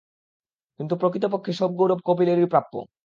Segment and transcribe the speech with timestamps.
[0.79, 2.73] কিন্তু প্রকৃতপক্ষে সব গৌরব কপিলেরই প্রাপ্য।